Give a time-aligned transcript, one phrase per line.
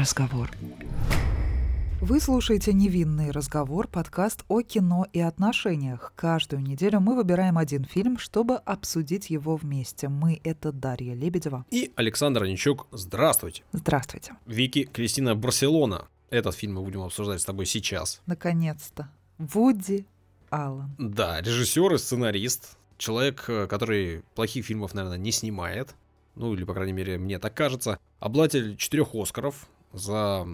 [0.00, 0.50] разговор.
[2.00, 6.14] Вы слушаете «Невинный разговор»– подкаст о кино и отношениях.
[6.16, 10.08] Каждую неделю мы выбираем один фильм, чтобы обсудить его вместе.
[10.08, 11.66] Мы– это Дарья Лебедева.
[11.70, 12.86] И Александр Аничук.
[12.92, 13.62] Здравствуйте.
[13.72, 14.32] Здравствуйте.
[14.46, 16.08] Вики Кристина Барселона.
[16.30, 18.22] Этот фильм мы будем обсуждать с тобой сейчас.
[18.24, 19.10] Наконец-то.
[19.36, 20.06] Вуди
[20.48, 20.94] Аллен.
[20.96, 22.78] Да, режиссер и сценарист.
[22.96, 25.94] Человек, э, который плохих фильмов, наверное, не снимает.
[26.36, 27.98] Ну, или, по крайней мере, мне так кажется.
[28.18, 30.46] Обладатель четырех Оскаров за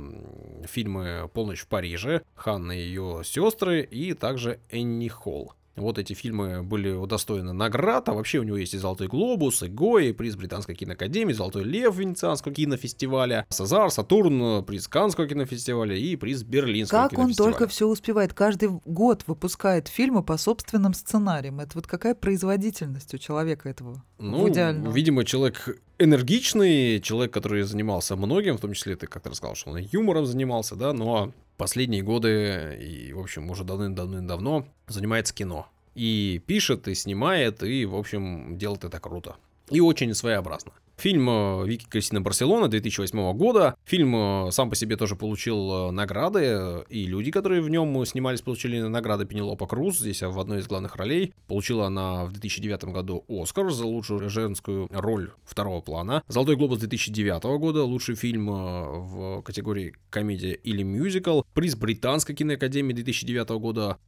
[0.64, 5.52] фильмы «Полночь в Париже», «Ханна и ее сестры» и также «Энни Холл».
[5.76, 9.68] Вот эти фильмы были удостоены наград, а вообще у него есть и «Золотой глобус», и
[9.68, 16.44] «Гои», приз Британской киноакадемии, «Золотой лев» Венецианского кинофестиваля, «Сазар», «Сатурн», приз Каннского кинофестиваля и приз
[16.44, 17.52] Берлинского Как он кинофестиваля.
[17.52, 18.32] только все успевает.
[18.32, 21.60] Каждый год выпускает фильмы по собственным сценариям.
[21.60, 24.02] Это вот какая производительность у человека этого?
[24.18, 24.46] Ну,
[24.90, 29.78] видимо, человек энергичный, человек, который занимался многим, в том числе ты как-то рассказал, что он
[29.78, 35.68] и юмором занимался, да, но последние годы и, в общем, уже давным-давным-давно занимается кино.
[35.94, 39.36] И пишет, и снимает, и, в общем, делает это круто.
[39.70, 40.72] И очень своеобразно.
[40.98, 43.76] Фильм э, Вики Кристина Барселона 2008 года.
[43.84, 48.40] Фильм э, сам по себе тоже получил э, награды, и люди, которые в нем снимались,
[48.40, 51.34] получили награды Пенелопа Круз, здесь в одной из главных ролей.
[51.48, 56.22] Получила она в 2009 году Оскар за лучшую женскую роль второго плана.
[56.28, 61.42] Золотой глобус 2009 года, лучший фильм в категории комедия или мюзикл.
[61.52, 63.98] Приз Британской киноакадемии 2009 года.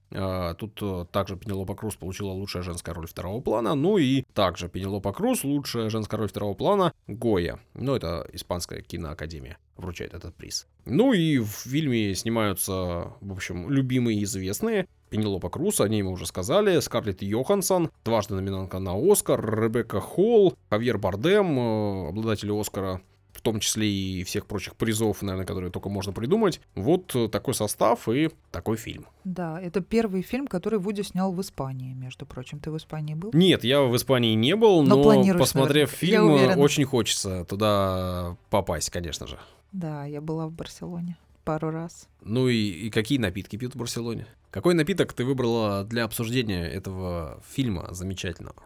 [0.59, 3.75] Тут также Пенелопа Круз получила лучшая женская роль второго плана.
[3.75, 6.78] Ну и также Пенелопа Круз, лучшая женская роль второго плана.
[7.07, 7.61] Гоя.
[7.75, 10.67] Ну, это испанская киноакадемия вручает этот приз.
[10.85, 14.87] Ну и в фильме снимаются, в общем, любимые и известные.
[15.11, 20.55] Пенелопа Круз, о ней мы уже сказали, Скарлетт Йоханссон, дважды номинантка на Оскар, Ребекка Холл,
[20.69, 23.01] Хавьер Бардем, э, обладатель Оскара,
[23.39, 26.61] в том числе и всех прочих призов, наверное, которые только можно придумать.
[26.75, 29.07] Вот э, такой состав и такой фильм.
[29.23, 32.59] Да, это первый фильм, который Вуди снял в Испании, между прочим.
[32.59, 33.31] Ты в Испании был?
[33.33, 36.33] Нет, я в Испании не был, Но но, посмотрев наверняка.
[36.33, 39.39] Я фильм, э, очень хочется туда попасть, конечно же.
[39.71, 42.09] Да, я была в Барселоне пару раз.
[42.23, 44.27] Ну и, и какие напитки пьют в Барселоне?
[44.51, 48.65] Какой напиток ты выбрала для обсуждения этого фильма замечательного?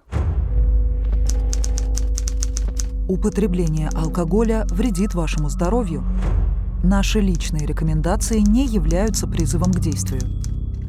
[3.12, 6.02] Употребление алкоголя вредит вашему здоровью.
[6.82, 10.22] Наши личные рекомендации не являются призывом к действию.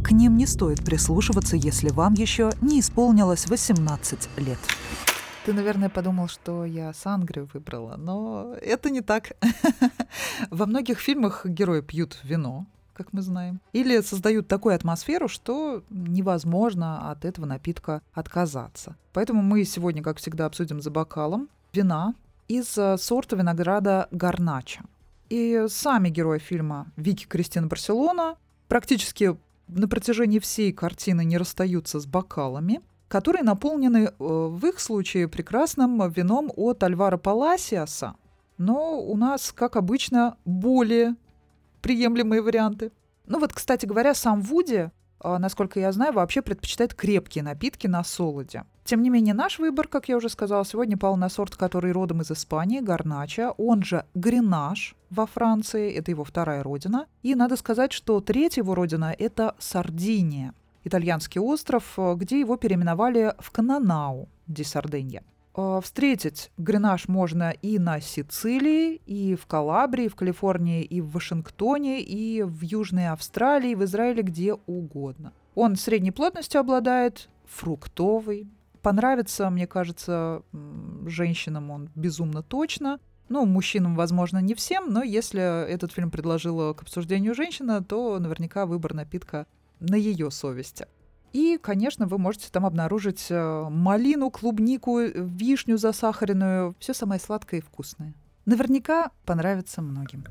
[0.06, 4.57] К ним не стоит прислушиваться, если вам еще не исполнилось 18 лет.
[5.45, 9.34] Ты, наверное, подумал, что я сангрию выбрала, но это не так.
[10.50, 17.11] Во многих фильмах герои пьют вино, как мы знаем, или создают такую атмосферу, что невозможно
[17.11, 18.95] от этого напитка отказаться.
[19.11, 22.16] Поэтому мы сегодня, как всегда, обсудим за бокалом вина
[22.47, 24.84] из э, сорта винограда гарнача.
[25.29, 29.35] И сами герои фильма Вики Кристина Барселона практически
[29.67, 36.09] на протяжении всей картины не расстаются с бокалами, которые наполнены э, в их случае прекрасным
[36.11, 38.16] вином от Альвара Паласиаса.
[38.57, 41.16] Но у нас, как обычно, более
[41.81, 42.91] приемлемые варианты.
[43.25, 48.03] Ну вот, кстати говоря, сам Вуди, а, насколько я знаю, вообще предпочитает крепкие напитки на
[48.03, 48.63] солоде.
[48.83, 52.21] Тем не менее, наш выбор, как я уже сказала, сегодня пал на сорт, который родом
[52.21, 57.07] из Испании, гарнача, он же гренаж во Франции, это его вторая родина.
[57.22, 63.51] И надо сказать, что третья его родина– это Сардиния, итальянский остров, где его переименовали в
[63.51, 65.23] Кананау, ди Сардинья.
[65.55, 72.01] Э, Встретить гренаж можно и на Сицилии, и в Калабрии, в Калифорнии, и в Вашингтоне,
[72.01, 75.31] и в Южной Австралии, в Израиле, где угодно.
[75.55, 78.47] Он средней плотностью обладает, фруктовый.
[78.83, 80.44] Понравится, мне кажется,
[81.05, 82.99] женщинам он безумно точно.
[83.29, 88.66] Ну, мужчинам, возможно, не всем, но если этот фильм предложила к обсуждению женщина, то наверняка
[88.66, 89.47] выбор напитка
[89.79, 90.88] на ее совести.
[91.31, 97.61] И, конечно, вы можете там обнаружить э, малину, клубнику, э, вишню засахаренную, все самое сладкое
[97.61, 98.13] и вкусное.
[98.46, 100.25] Наверняка понравится многим.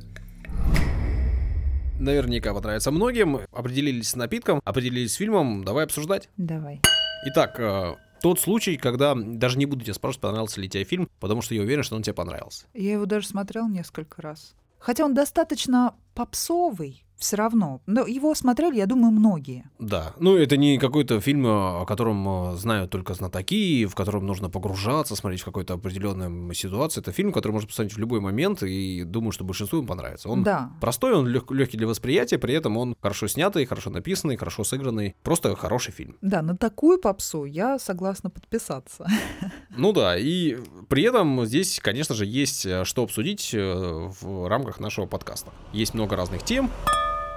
[1.99, 3.41] Наверняка понравится многим.
[3.51, 5.65] Определились с напитком, определились с фильмом.
[5.65, 6.29] Давай обсуждать.
[6.37, 6.83] Давай.
[7.25, 11.43] Итак, э, тот случай, когда даже не буду тебя спрашивать, понравился ли тебе фильм, потому
[11.43, 12.67] что я уверен, что он тебе понравился.
[12.73, 14.55] Я его даже смотрел несколько раз.
[14.79, 17.81] Хотя он достаточно попсовый все равно.
[17.87, 19.65] Но его смотрели, я думаю, многие.
[19.79, 20.13] Да.
[20.19, 25.41] Ну, это не какой-то фильм, о котором знают только знатоки, в котором нужно погружаться, смотреть
[25.43, 27.01] в какой-то определенной ситуации.
[27.01, 30.29] Это фильм, который можно посмотреть в любой момент, и думаю, что большинству им понравится.
[30.29, 30.71] Он Да.
[30.81, 35.15] простой, он лег- легкий для восприятия, при этом он хорошо снятый, хорошо написанный, хорошо сыгранный.
[35.23, 36.17] Просто хороший фильм.
[36.21, 39.07] Да, на такую попсу я согласна подписаться.
[39.75, 40.59] Ну да, и
[40.89, 45.51] при этом здесь, конечно же, есть э, что обсудить э, в рамках нашего подкаста.
[45.73, 46.71] Есть много разных тем.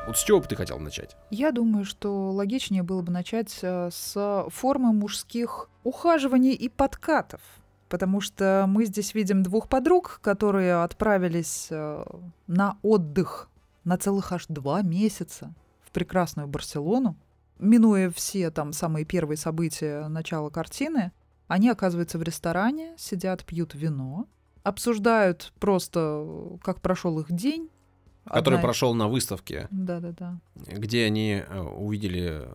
[0.08, 1.16] Вот с чего бы ты хотел начать?
[1.32, 7.42] Я думаю, что логичнее было бы начать э, с формы мужских ухаживаний и подкатов.
[7.90, 12.04] Потому что мы здесь видим двух подруг, которые отправились э,
[12.48, 13.50] на отдых
[13.86, 15.54] на целых аж два месяца
[15.86, 17.16] в прекрасную Барселону.
[17.58, 21.14] Минуя все там самые первые события начала картины,
[21.48, 24.28] они оказываются в ресторане, сидят, пьют вино,
[24.64, 27.70] обсуждают просто, как прошел их день.
[28.26, 30.40] Который Одна- прошел на выставке, Да-да-да.
[30.56, 32.54] где они э, увидели, э,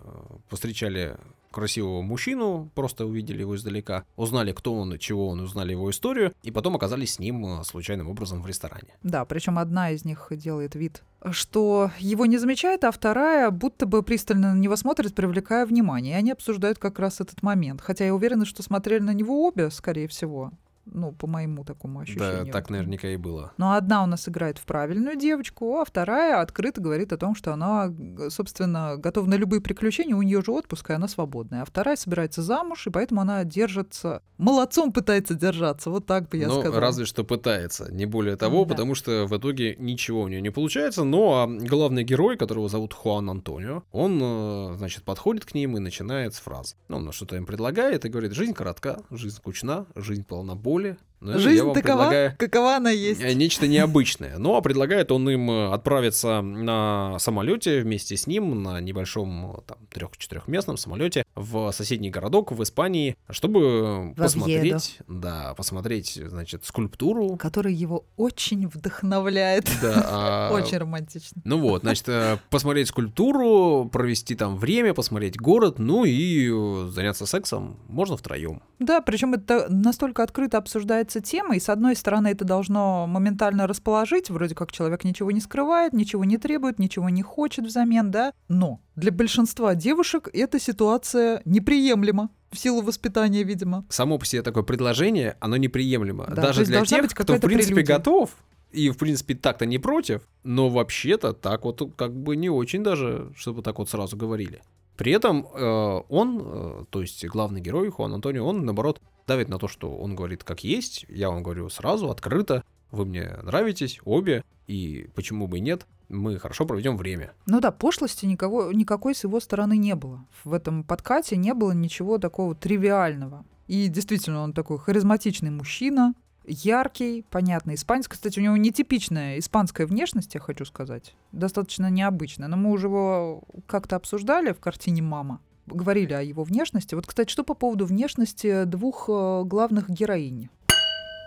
[0.48, 1.16] повстречали
[1.50, 6.50] красивого мужчину, просто увидели его издалека, узнали, кто он, чего он, узнали его историю, и
[6.50, 8.88] потом оказались с ним э, случайным образом в ресторане.
[9.02, 14.02] Да, причем одна из них делает вид, что его не замечает, а вторая будто бы
[14.02, 16.14] пристально на него смотрит, привлекая внимание.
[16.14, 17.80] И они обсуждают как раз этот момент.
[17.80, 20.52] Хотя я уверена, что смотрели на него обе, скорее всего.
[20.92, 22.46] Ну, по моему такому ощущению.
[22.46, 23.52] Да, так наверняка и было.
[23.56, 27.52] Но одна у нас играет в правильную девочку, а вторая открыто говорит о том, что
[27.52, 27.92] она,
[28.28, 31.62] собственно, готова на любые приключения, у нее же отпуск, и она свободная.
[31.62, 34.22] А вторая собирается замуж, и поэтому она держится...
[34.38, 36.80] Молодцом пытается держаться, вот так бы я ну, сказала.
[36.80, 38.70] разве что пытается, не более того, Да.
[38.70, 41.04] потому что в итоге ничего у нее не получается.
[41.04, 45.80] Ну, а главный герой, которого зовут Хуан Антонио, он, э, значит, подходит к ним и
[45.80, 46.76] начинает с фраз.
[46.88, 50.79] Ну, он что-то им предлагает и говорит, жизнь коротка, жизнь скучна, жизнь полна боли.
[50.80, 53.20] Но я Жизнь такова, какова она есть.
[53.20, 54.38] э, нечто необычное.
[54.38, 59.60] Ну, а предлагает он им э, отправиться на самолете вместе с ним на небольшом э,
[59.66, 67.36] там трех-четырехместном самолете в соседний городок в Испании, чтобы В посмотреть, да, посмотреть, значит, скульптуру.
[67.36, 69.68] который его очень вдохновляет.
[69.82, 71.42] Да, а, Очень романтично.
[71.44, 72.08] Ну вот, значит,
[72.50, 76.48] посмотреть скульптуру, провести там время, посмотреть город, ну и
[76.90, 78.62] заняться сексом можно втроем.
[78.78, 84.30] Да, причем это настолько открыто обсуждается тема, и с одной стороны это должно моментально расположить,
[84.30, 88.80] вроде как человек ничего не скрывает, ничего не требует, ничего не хочет взамен, да, но
[88.94, 93.84] для большинства девушек эта ситуация неприемлема в силу воспитания, видимо.
[93.88, 96.26] Само по себе такое предложение, оно неприемлемо.
[96.28, 97.96] Да, Даже для тех, кто, в принципе, прелюдия.
[97.96, 98.30] готов
[98.72, 103.32] и, в принципе, так-то не против, но вообще-то так вот как бы не очень даже,
[103.36, 104.62] чтобы так вот сразу говорили.
[105.00, 109.58] При этом э, он, э, то есть главный герой Хуан Антонио, он, наоборот, давит на
[109.58, 114.44] то, что он говорит как есть, я вам говорю сразу, открыто, вы мне нравитесь, обе,
[114.66, 117.32] и почему бы и нет, мы хорошо проведем время.
[117.46, 120.26] Ну да, пошлости никого, никакой с его стороны не было.
[120.44, 123.46] В этом подкате не было ничего такого тривиального.
[123.68, 126.12] И действительно, он такой харизматичный мужчина,
[126.50, 128.08] яркий, понятный испанец.
[128.08, 131.14] Кстати, у него нетипичная испанская внешность, я хочу сказать.
[131.32, 132.48] Достаточно необычная.
[132.48, 135.40] Но мы уже его как-то обсуждали в картине «Мама».
[135.66, 136.94] Говорили о его внешности.
[136.94, 140.48] Вот, кстати, что по поводу внешности двух э, главных героинь?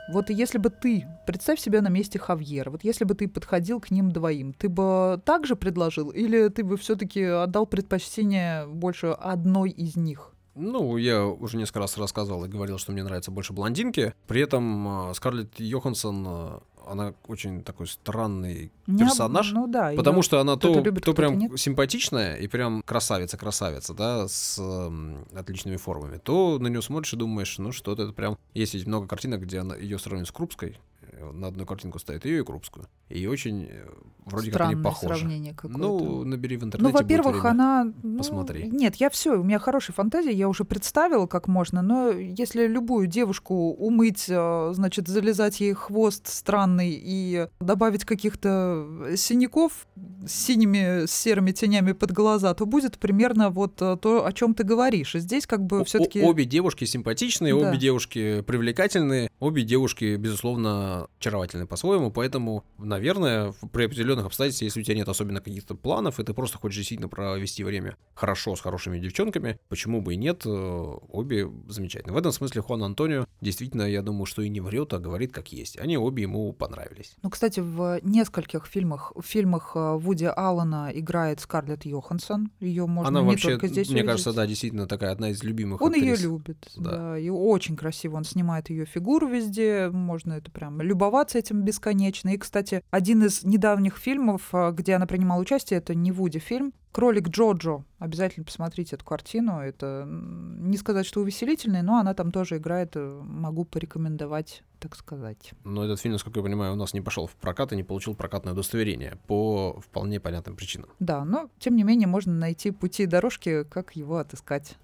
[0.09, 3.89] Вот если бы ты, представь себя на месте Хавьера, вот если бы ты подходил к
[3.89, 9.95] ним двоим, ты бы также предложил или ты бы все-таки отдал предпочтение больше одной из
[9.95, 10.32] них?
[10.55, 14.13] Ну, я уже несколько раз рассказывал и говорил, что мне нравятся больше блондинки.
[14.27, 19.51] При этом э, Скарлетт Йоханссон, э, она очень такой странный Не об- персонаж.
[19.51, 19.93] Ну да.
[19.95, 21.59] Потому что она то, любит, то прям нет.
[21.59, 27.57] симпатичная и прям красавица-красавица, да, с эм, отличными формами, то на нее смотришь и думаешь,
[27.57, 28.37] ну что-то это прям...
[28.53, 32.25] Есть ведь много картинок, где она ее сравнивают с Крупской, э, на одну картинку ставит
[32.25, 33.85] ее и Крупскую, и очень э,
[34.25, 35.15] вроде как они Странное похожи.
[35.19, 35.77] сравнение какое-то.
[35.79, 36.91] Ну, набери в интернете.
[36.93, 37.91] Ну, во-первых, она...
[38.03, 38.63] ну, посмотри.
[38.71, 43.07] Нет, я все, у меня хорошая фантазия, я уже представила, как можно, но если любую
[43.07, 49.87] девушку умыть, э, значит, залезать ей хвост странный и добавить каких-то синяков
[50.25, 54.53] с синими, с серыми тенями под глаза, то будет примерно вот э, то, о чем
[54.53, 55.15] ты говоришь.
[55.15, 56.21] И здесь как бы все-таки...
[56.21, 57.69] о- Обе девушки симпатичные, Да.
[57.69, 64.79] обе девушки привлекательные, обе девушки, безусловно, очаровательны по-своему, поэтому, наверное, в- при определенных обстоятельствах, если
[64.81, 68.61] у тебя нет особенно каких-то планов, и ты просто хочешь действительно провести время хорошо с
[68.61, 72.13] хорошими девчонками, почему бы и нет, э, обе замечательные.
[72.13, 75.51] В этом смысле Хуан Антонио действительно, я думаю, что и не врет, а говорит как
[75.51, 75.77] есть.
[75.79, 77.15] Они обе ему понравились.
[77.23, 82.51] Ну, кстати, в нескольких фильмах, в фильмах э, Вуди Аллена играет Скарлетт Йоханссон.
[82.59, 84.11] Ее можно Она не вообще, только здесь мне увидеть.
[84.11, 86.23] кажется, да, действительно такая одна из любимых Он ее актрис.
[86.23, 86.91] любит, Да.
[86.91, 87.19] да.
[87.19, 89.89] И очень красиво он снимает ее фигуру везде.
[89.89, 92.29] Можно это прям любоваться этим бесконечно.
[92.29, 96.73] И, кстати, один из недавних фильмов, а, где она принимала участие, это не Вуди фильм,
[96.91, 97.83] Кролик Джоджо.
[97.97, 99.59] Обязательно посмотрите эту картину.
[99.59, 102.91] Это не сказать, что увеселительный, но она там тоже играет.
[102.95, 105.53] э, Могу порекомендовать, так сказать.
[105.63, 108.13] Но этот фильм, насколько я понимаю, у нас не пошел в прокат и не получил
[108.13, 110.89] прокатное удостоверение по вполне понятным причинам.
[110.99, 114.77] Да, но тем не менее можно найти пути и дорожки, как его отыскать.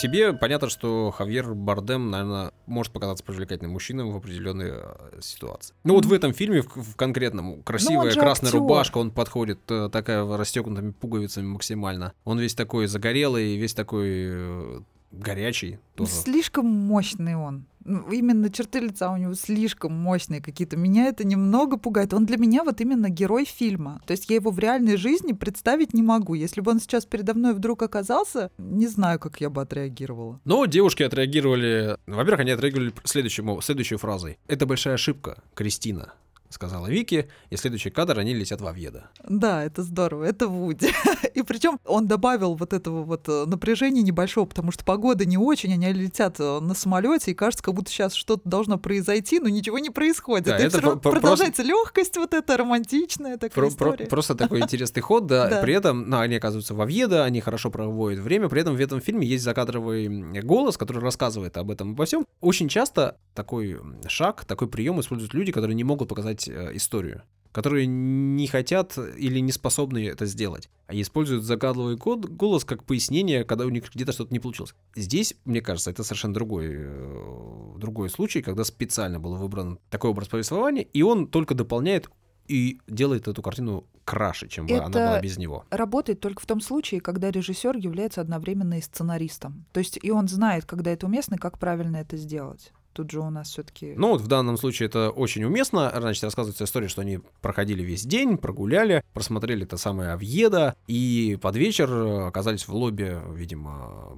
[0.00, 5.74] Тебе понятно, что Хавьер Бардем, наверное, может показаться привлекательным мужчиной в определенной э, ситуации.
[5.84, 8.58] Ну вот в этом фильме в, в конкретном красивая же красная актер.
[8.58, 12.12] рубашка, он подходит э, такая расстегнутыми пуговицами максимально.
[12.24, 14.80] Он весь такой загорелый, весь такой э,
[15.18, 16.12] горячий тоже.
[16.12, 17.66] Слишком мощный он.
[17.84, 20.76] Ну, Именно черты лица у него слишком мощные какие-то.
[20.76, 22.14] Меня это немного пугает.
[22.14, 24.00] Он для меня вот именно герой фильма.
[24.06, 26.34] То есть я его в реальной жизни представить не могу.
[26.34, 30.40] Если бы он сейчас передо мной вдруг оказался, не знаю, как я бы отреагировала.
[30.44, 31.98] Но девушки отреагировали...
[32.06, 34.38] Во-первых, они отреагировали следующему, следующей фразой.
[34.48, 36.14] «Это большая ошибка, Кристина»,
[36.54, 39.10] сказала Вики, и следующий кадр они летят в Авьедо.
[39.28, 40.88] Да, это здорово, это Вуди.
[41.34, 45.72] И причем он добавил вот этого вот э, напряжения небольшого, потому что погода не очень,
[45.72, 49.78] они летят э, на самолете, и кажется, как будто сейчас что-то должно произойти, но ничего
[49.78, 50.46] не происходит.
[50.46, 54.06] Да, и это про- про- продолжается легкость вот эта романтичная такая Про- про- история.
[54.06, 55.48] просто такой интересный ход, да.
[55.54, 55.60] Да.
[55.60, 59.00] При этом, ну, они оказываются в Авьедо, они хорошо проводят время, при этом в этом
[59.00, 60.08] фильме есть закадровый
[60.42, 62.24] голос, который рассказывает об этом обо всем.
[62.40, 67.22] Очень часто такой шаг, такой прием используют люди, которые не могут показать э, историю
[67.54, 70.68] которые не хотят или не способны это сделать.
[70.88, 74.74] Они используют загадливый код, голос как пояснение, когда у них где-то что-то не получилось.
[74.96, 80.26] Здесь, мне кажется, это совершенно другой, э, другой случай, когда специально был выбран такой образ
[80.26, 82.10] повествования, и он только дополняет
[82.48, 85.64] и делает эту картину краше, чем бы она Это- была без него.
[85.70, 89.64] Работает только в том случае, когда режиссер является одновременно и сценаристом.
[89.72, 92.72] То есть и он знает, когда это уместно и как правильно это сделать.
[92.94, 95.92] Тут же у нас все-таки Ну вот в данном случае это очень уместно.
[95.98, 101.56] Значит, рассказывается история, что они проходили весь день, прогуляли, просмотрели это самое Авьеда, и под
[101.56, 104.16] вечер э, оказались в лобби, видимо,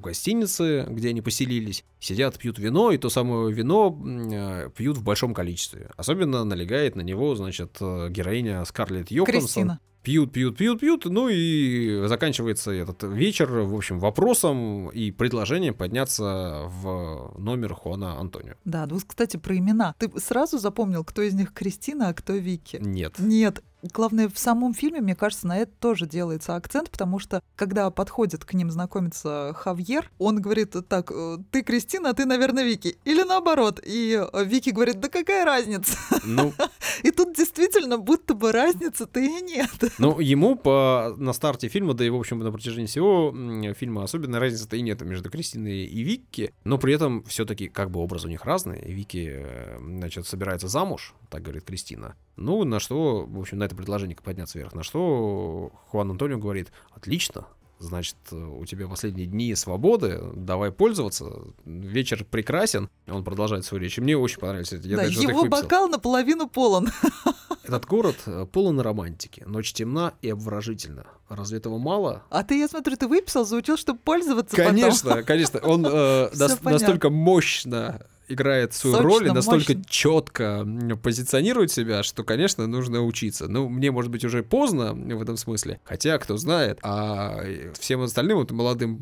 [0.00, 5.32] гостиницы, где они поселились, сидят, пьют вино, и то самое вино э, пьют в большом
[5.32, 5.90] количестве.
[5.96, 9.40] Особенно налегает на него, значит, э, героиня Скарлетт Йоханссон.
[9.40, 9.80] Кристина.
[10.02, 16.62] Пьют, пьют, пьют, пьют, ну и заканчивается этот вечер, в общем, вопросом и предложением подняться
[16.68, 18.54] в номер Хуана Антонио.
[18.64, 19.94] Да, ну, кстати, про имена.
[19.98, 22.78] Ты сразу запомнил, кто из них Кристина, а кто Вики?
[22.80, 23.16] Нет.
[23.18, 23.62] Нет.
[23.82, 28.44] Главное, в самом фильме, мне кажется, на это тоже делается акцент, потому что, когда подходит
[28.44, 32.96] к ним знакомиться Хавьер, он говорит так, «Э, ты Кристина, а ты, наверное, Вики.
[33.04, 33.80] Или наоборот.
[33.84, 35.96] И э, Вики говорит, да какая разница?
[36.24, 36.52] Ну,
[37.02, 39.70] И тут действительно будто бы разницы-то и нет.
[39.98, 43.34] ну, ему по, на старте фильма, да и, в общем, на протяжении всего
[43.74, 48.00] фильма особенной разницы-то и нет между Кристиной и Вики, но при этом все-таки как бы
[48.00, 48.80] образ у них разный.
[48.80, 52.16] Вики, э, значит, собирается замуж, так говорит Кристина.
[52.36, 56.72] Ну, на что, в общем, на это предложение подняться вверх, на что Хуан Антонио говорит,
[56.90, 57.46] отлично,
[57.80, 61.30] Значит, у тебя последние дни свободы, давай пользоваться.
[61.64, 62.90] Вечер прекрасен.
[63.08, 63.96] Он продолжает свою речь.
[63.96, 64.86] И мне очень понравились эти.
[64.86, 66.90] Я Да, даже его бокал наполовину полон.
[67.64, 69.44] Этот город э, полон романтики.
[69.46, 71.06] Ночь темна и обворожительна.
[71.30, 72.24] Разве этого мало?
[72.28, 74.72] А ты, я смотрю, ты выписал, заучил, чтобы пользоваться потом.
[74.72, 75.60] Конечно, конечно.
[75.60, 79.84] Он э, нас- настолько мощно играет свою Сочно, роль и настолько мощно.
[79.88, 80.66] четко
[81.02, 83.48] позиционирует себя, что, конечно, нужно учиться.
[83.48, 85.80] Ну, мне, может быть, уже поздно в этом смысле.
[85.84, 86.78] Хотя, кто знает.
[86.82, 87.40] А
[87.78, 88.92] всем остальным вот молодым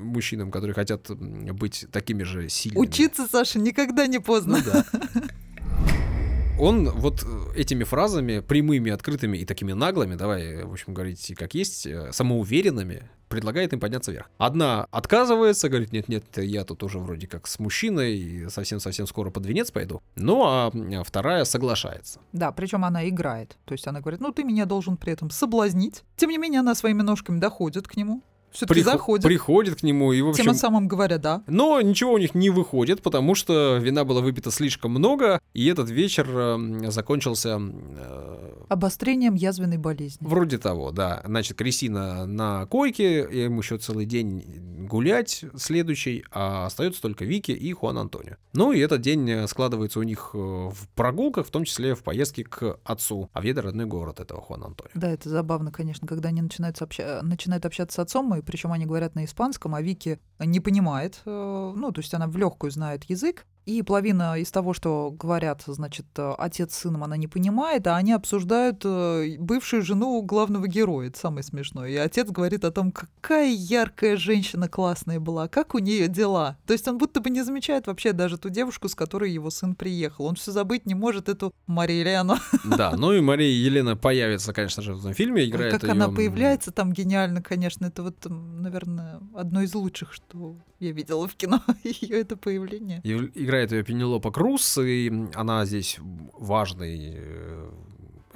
[0.00, 2.80] мужчинам, которые хотят быть такими же сильными.
[2.86, 4.58] Учиться, Саша, никогда не поздно.
[4.64, 4.84] Ну да.
[6.58, 11.34] Он вот э, этими фразами, прямыми, открытыми и такими наглыми, давай, э, в общем, говорить
[11.36, 14.30] как есть, э, самоуверенными, предлагает им подняться вверх.
[14.38, 19.70] Одна отказывается, говорит, нет-нет, я тут уже вроде как с мужчиной, совсем-совсем скоро под венец
[19.70, 20.00] пойду.
[20.14, 22.20] Ну, а м, вторая соглашается.
[22.32, 23.58] Да, причем она играет.
[23.66, 26.04] То есть она говорит, ну ты меня должен при этом соблазнить.
[26.16, 28.22] Тем не менее, она своими ножками доходит к нему.
[28.56, 29.24] Все-таки Прихо- заходит.
[29.24, 31.42] Приходит к нему, и, в общем, Тем самым говоря, да.
[31.46, 35.90] Но ничего у них не выходит, потому что вина была выпита слишком много, и этот
[35.90, 40.26] вечер э, закончился э, Обострением язвенной болезни.
[40.26, 41.22] Вроде того, да.
[41.26, 44.42] Значит, Кристина на койке, им еще целый день
[44.88, 48.36] гулять следующий, а остается только Вики и Хуан Антонио.
[48.54, 52.02] Ну и этот день э, складывается у них э, в прогулках, в том числе в
[52.02, 53.28] поездке к отцу.
[53.32, 54.92] А Веда родной город этого Хуан Антонио.
[54.94, 58.86] Да, это забавно, конечно, когда они начинают, сообща- начинают общаться с отцом, и причем они
[58.86, 63.04] говорят на испанском, а Вики не понимает, э, ну, то есть она в легкую знает
[63.04, 67.88] язык, И половина из того, что говорят, значит, э, отец с сыном, она не понимает,
[67.88, 71.08] а они обсуждают э, бывшую жену главного героя.
[71.08, 71.90] Это самое смешное.
[71.90, 76.56] И отец говорит о том, какая яркая женщина классная была, как у нее дела.
[76.64, 79.74] То есть он будто бы не замечает вообще даже ту девушку, с которой его сын
[79.74, 80.26] приехал.
[80.26, 82.36] Он все забыть не может эту Марию Елену.
[82.64, 85.44] Да, ну и Мария Елена появится, конечно же, в этом фильме.
[85.44, 85.90] Играет как ее...
[85.90, 87.86] она появляется там гениально, конечно.
[87.86, 93.00] Это вот, наверное, одно из лучших, что я видела в кино, ее это появление.
[93.02, 95.98] Играет ее Пенелопа Круз, и она здесь
[96.38, 97.70] важный э,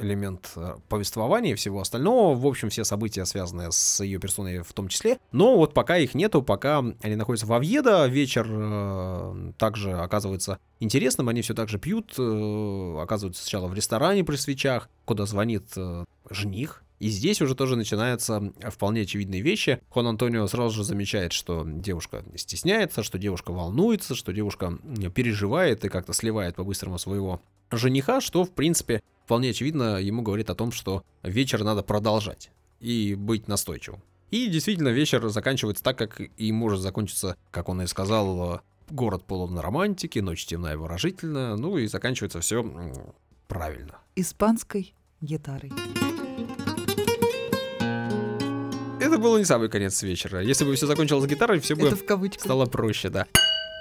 [0.01, 2.35] элемент э, повествования и всего остального.
[2.35, 5.19] В общем, все события, связанные с ее персоной в том числе.
[5.33, 11.29] Но вот пока их нету, пока они находятся в Авьедо, вечер э, также оказывается интересным.
[11.29, 16.05] Они все так же пьют, э, оказываются сначала в ресторане при свечах, куда звонит э,
[16.31, 19.81] жених и здесь уже тоже начинаются вполне очевидные вещи.
[19.89, 24.79] Хон Антонио сразу же замечает, что девушка стесняется, что девушка волнуется, что девушка
[25.15, 27.41] переживает и как-то сливает по-быстрому своего
[27.73, 33.15] жениха, что, в принципе, вполне очевидно ему говорит о том, что вечер надо продолжать и
[33.15, 34.03] быть настойчивым.
[34.31, 39.59] И действительно, вечер заканчивается так, как и может закончиться, как он и сказал, город полон
[39.59, 42.63] романтики, ночь темная и выражительная, ну и заканчивается все
[43.49, 43.99] правильно.
[44.17, 45.73] Испанской гитарой
[49.21, 50.41] был не самый конец вечера.
[50.41, 53.27] Если бы все закончилось гитарой, все бы это в стало проще, да.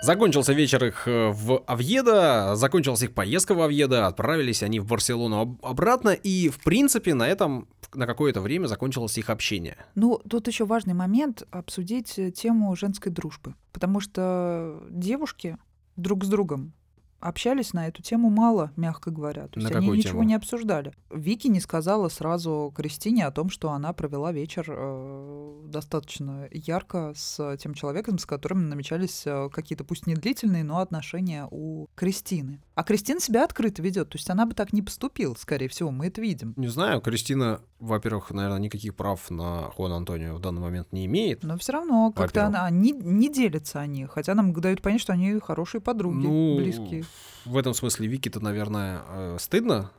[0.01, 5.59] Закончился вечер их э, в Авьедо, закончилась их поездка в Авьедо, отправились они в Барселону
[5.61, 9.75] обратно, и, в принципе, на этом на какое-то время закончилось их общение.
[9.95, 15.57] Ну, тут еще важный момент обсудить э, тему женской дружбы, потому что девушки
[15.97, 16.73] друг с другом
[17.19, 19.47] общались на эту тему мало, мягко говоря.
[19.47, 20.23] То есть на они ничего тему?
[20.23, 20.93] не обсуждали.
[21.11, 27.57] Вики не сказала сразу Кристине о том, что она провела вечер э, достаточно ярко с
[27.57, 32.61] тем человеком, с которым намечались э, какие-то, пусть не длительные, но отношения у Кристины.
[32.75, 34.09] А Кристина себя открыто ведет.
[34.09, 36.53] То есть она бы так не поступила, скорее всего, мы это видим.
[36.55, 41.43] Не знаю, Кристина, во-первых, наверное, никаких прав на Хуан Антонио в данный момент не имеет.
[41.43, 45.39] Но все равно как-то она не, не делится они, хотя нам дают понять, что они
[45.39, 47.03] хорошие подруги, ну, близкие
[47.45, 49.91] в этом смысле Вики-то, наверное, э, стыдно.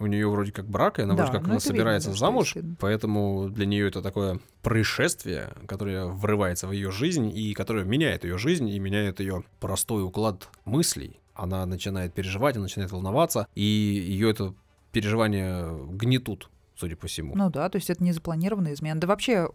[0.00, 3.48] У нее вроде как брак, и она да, вроде как ну, собирается видно, замуж, поэтому
[3.48, 8.68] для нее это такое происшествие, которое врывается в ее жизнь и которое меняет ее жизнь
[8.68, 11.20] и меняет ее простой уклад мыслей.
[11.34, 14.52] Она начинает переживать, она начинает волноваться, и ее это
[14.90, 17.34] переживание гнетут судя по всему.
[17.36, 19.00] Ну да, то есть это не запланированная измена.
[19.00, 19.48] Да вообще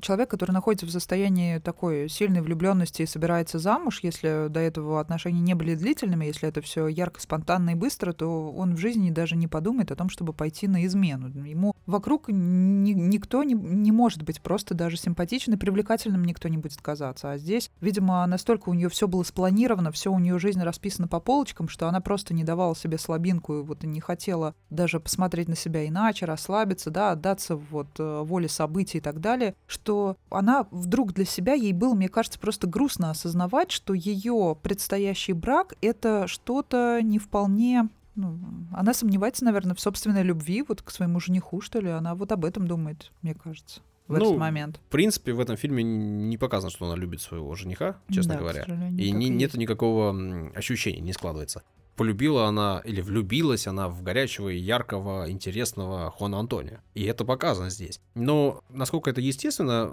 [0.00, 5.40] человек, который находится в состоянии такой сильной влюбленности и собирается замуж, если до этого отношения
[5.40, 9.36] не были длительными, если это все ярко, спонтанно и быстро, то он в жизни даже
[9.36, 11.28] не подумает о том, чтобы пойти на измену.
[11.28, 16.58] Ему вокруг ни, никто не, не может быть просто даже симпатичным и привлекательным никто не
[16.58, 17.32] будет казаться.
[17.32, 21.20] А здесь, видимо, настолько у нее все было спланировано, все у нее жизнь расписана по
[21.20, 25.56] полочкам, что она просто не давала себе слабинку и вот не хотела даже посмотреть на
[25.56, 31.12] себя иначе, расслабиться, да, отдаться вот э, воле событий и так далее, что она вдруг
[31.12, 37.00] для себя, ей было, мне кажется, просто грустно осознавать, что ее предстоящий брак— это что-то
[37.02, 38.36] не вполне ну,
[38.72, 41.88] она сомневается, наверное, в собственной любви вот к своему жениху, что ли.
[41.88, 44.80] Она вот об этом думает, мне кажется, в ну, этот момент.
[44.88, 48.64] В принципе, в этом фильме не показано, что она любит своего жениха, честно да, говоря.
[48.98, 51.62] И не, нет никакого ощущения, не складывается
[51.98, 56.80] полюбила она или влюбилась она в горячего, яркого, интересного Хуана Антония.
[56.94, 58.00] И это показано здесь.
[58.14, 59.90] Но насколько это естественно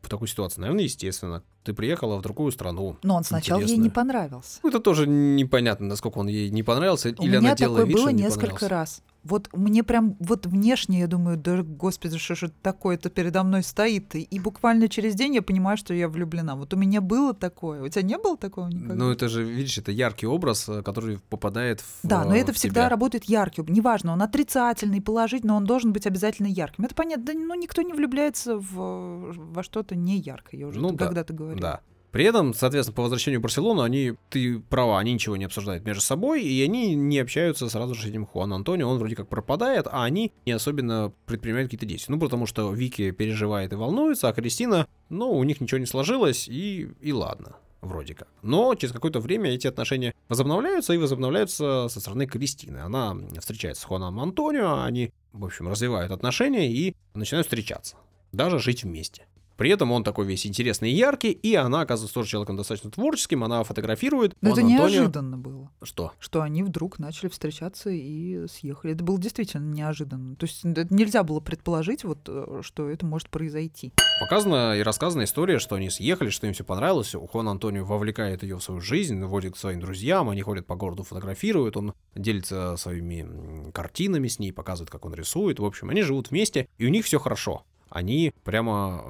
[0.00, 0.60] в такой ситуации?
[0.60, 1.42] Наверное, естественно.
[1.64, 2.96] Ты приехала в другую страну.
[3.02, 4.60] Но он сначала ей не понравился.
[4.62, 7.10] Ну, это тоже непонятно, насколько он ей не понравился.
[7.18, 9.02] У или меня она делала такое вид, было несколько раз.
[9.24, 14.14] Вот мне прям вот внешне я думаю, да господи, что же такое-то передо мной стоит.
[14.14, 16.56] И, и буквально через день я понимаю, что я влюблена.
[16.56, 17.82] Вот у меня было такое.
[17.82, 18.94] У тебя не было такого никогда?
[18.94, 22.56] Ну это же, видишь, это яркий образ, э, который попадает в Да, но это в
[22.56, 22.88] всегда тебя.
[22.88, 23.62] работает яркий.
[23.68, 26.84] Неважно, он отрицательный, положительный, но он должен быть обязательно ярким.
[26.84, 27.24] Это понятно.
[27.24, 30.60] Да, ну никто не влюбляется в, во что-то не яркое.
[30.60, 31.60] Я уже ну, когда-то да, говорила.
[31.60, 31.80] Да.
[32.10, 36.02] При этом, соответственно, по возвращению в Барселону, они, ты права, они ничего не обсуждают между
[36.02, 39.86] собой, и они не общаются сразу же с этим Хуан Антонио, он вроде как пропадает,
[39.90, 42.14] а они не особенно предпринимают какие-то действия.
[42.14, 46.48] Ну, потому что Вики переживает и волнуется, а Кристина, ну, у них ничего не сложилось,
[46.48, 48.28] и, и ладно вроде как.
[48.42, 52.78] Но через какое-то время эти отношения возобновляются и возобновляются со стороны Кристины.
[52.78, 57.96] Она встречается с Хуаном Антонио, они, в общем, развивают отношения и начинают встречаться,
[58.32, 59.26] даже жить вместе.
[59.58, 63.42] При этом он такой весь интересный и яркий, и она, оказывается, тоже человеком достаточно творческим,
[63.42, 64.36] она фотографирует.
[64.40, 66.12] Но это Антонио- неожиданно было, Что?
[66.20, 68.94] что они вдруг начали встречаться и съехали.
[68.94, 70.36] Это было действительно неожиданно.
[70.36, 73.92] То есть нельзя было предположить, вот, э, что это может произойти.
[74.20, 77.16] Показана и рассказана история, что они съехали, что им все понравилось.
[77.32, 81.02] Хуан Антонио вовлекает ее в свою жизнь, водит к своим друзьям, они ходят по городу,
[81.02, 85.58] фотографируют, он делится своими картинами с ней, показывает, как он рисует.
[85.58, 87.64] В общем, они живут вместе, и у них все хорошо.
[87.90, 89.02] Они прямо...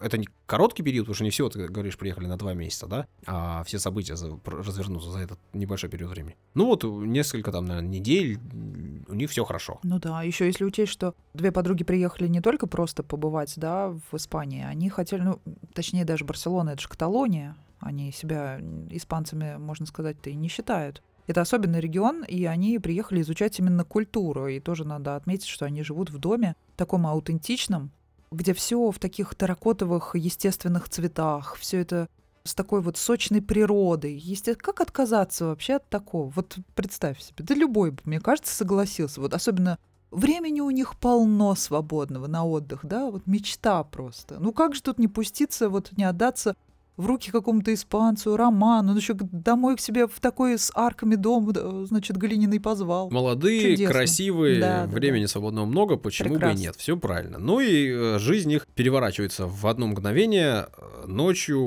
[0.00, 2.86] э, Это не короткий период, потому что не все, ты говоришь, приехали на два месяца,
[2.86, 3.06] да?
[3.26, 6.36] А все события за- развернутся за этот небольшой период времени.
[6.54, 8.38] Ну вот, несколько там, наверное, недель,
[9.08, 9.78] у них все хорошо.
[9.82, 14.16] Ну да, еще если учесть, что две подруги приехали не только просто побывать, да, в
[14.16, 15.40] Испании, они хотели, ну,
[15.74, 21.02] точнее даже Барселона, это же Каталония, они себя испанцами, можно сказать-то, и не считают.
[21.26, 24.48] Это особенный регион, и они приехали изучать именно культуру.
[24.48, 27.92] И тоже надо отметить, что они живут в доме таком аутентичном,
[28.32, 32.08] где все в таких терракотовых естественных цветах, все это
[32.44, 34.14] с такой вот сочной природой.
[34.14, 36.30] Есте- Как отказаться вообще от такого?
[36.30, 39.20] Вот представь себе, да любой, бы, мне кажется, согласился.
[39.20, 39.78] Вот особенно
[40.10, 44.38] времени у них полно свободного на отдых, да, вот мечта просто.
[44.40, 46.56] Ну как же тут не пуститься, вот не отдаться
[47.00, 51.50] в руки какому-то испанцу, роману, он еще домой к себе в такой с арками дом,
[51.52, 53.10] да, значит, глиняный позвал.
[53.10, 53.92] Молодые, Чудесно.
[53.94, 56.60] красивые, Да, да, времени свободного много, почему бы и Прекрасно.
[56.62, 56.76] нет?
[56.76, 57.38] Все правильно.
[57.38, 60.66] Ну и э, жизнь их переворачивается в одно мгновение.
[60.76, 61.60] Э, Ночью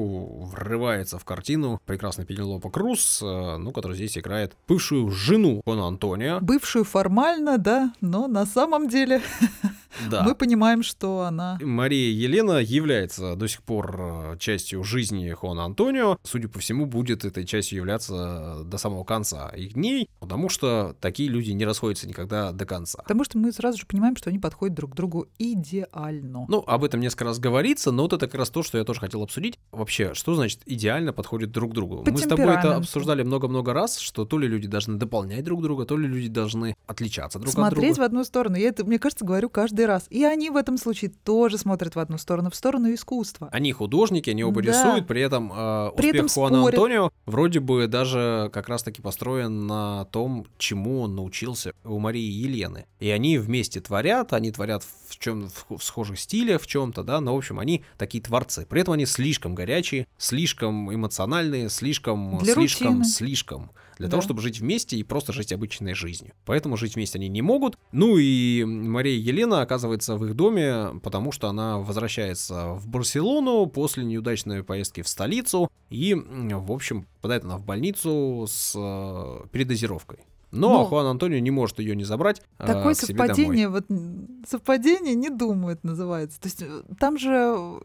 [0.45, 6.39] врывается в картину прекрасный Пенелопа Круз, э, ну, который здесь играет бывшую жену Хуана Антонио.
[6.39, 9.21] Бывшую формально, да, но на самом деле
[10.09, 10.23] Да.
[10.23, 11.57] мы понимаем, что она...
[11.61, 16.17] Мария Елена является до сих пор частью жизни Хуана Антонио.
[16.23, 20.95] Судя по всему, будет этой частью являться э, до самого конца их дней, потому что
[20.99, 22.99] такие люди не расходятся никогда до конца.
[23.03, 26.45] Потому что мы сразу же понимаем, что они подходят друг к другу идеально.
[26.47, 28.99] Ну, об этом несколько раз говорится, но вот это как раз то, что я тоже
[28.99, 29.57] хотел обсудить.
[29.71, 32.03] Вообще, что значит идеально подходит друг к другу?
[32.03, 35.61] По Мы с тобой это обсуждали много-много раз, что то ли люди должны дополнять друг
[35.61, 38.05] друга, то ли люди должны отличаться друг от Смотреть в друга.
[38.05, 38.55] одну сторону.
[38.57, 40.05] Я это, мне кажется, говорю каждый раз.
[40.09, 43.49] И они в этом случае тоже смотрят в одну сторону, в сторону искусства.
[43.51, 44.69] Они художники, они оба Да.
[44.71, 46.79] рисуют, при этом э, При успех этом Хуана спорят.
[46.79, 52.87] Антонио вроде бы даже как раз-таки построен на том, чему он научился у Марии Елены.
[52.99, 57.21] И они вместе творят, они творят в чем в, в схожих стилях, в чем-то, да,
[57.21, 58.65] но в общем они такие творцы.
[58.67, 63.05] При этом они слишком горячие, слишком эмоциональные, слишком, Для слишком, рутины.
[63.05, 64.11] слишком для Да.
[64.11, 66.33] того, чтобы жить вместе и просто жить обычной жизнью.
[66.45, 67.77] Поэтому жить вместе они не могут.
[67.91, 74.03] Ну и Мария Елена оказывается в их доме, потому что она возвращается в Барселону после
[74.03, 80.19] неудачной поездки в столицу и, в общем, попадает она в больницу с э, передозировкой.
[80.51, 82.41] Но, Но- Хуан Антонио не может ее не забрать.
[82.59, 83.27] э, Такое к себе домой.
[83.29, 86.39] совпадение, вот м, совпадение не думают, называется.
[86.39, 87.79] То есть э, там же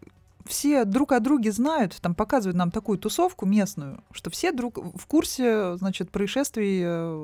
[0.48, 5.06] все друг о друге знают, там показывают нам такую тусовку местную, что все друг в
[5.06, 7.14] курсе, значит, происшествий э,